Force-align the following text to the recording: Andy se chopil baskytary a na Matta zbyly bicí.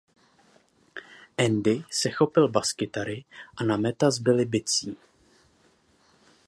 Andy 1.43 1.83
se 1.91 2.09
chopil 2.11 2.47
baskytary 2.47 3.25
a 3.59 3.63
na 3.67 3.77
Matta 3.77 4.07
zbyly 4.15 4.45
bicí. 4.45 4.87